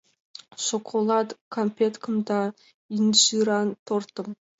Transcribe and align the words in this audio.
—Шоколад 0.65 1.29
кампеткым 1.53 2.15
да 2.27 2.39
инжиран 2.95 3.69
тортым! 3.85 4.27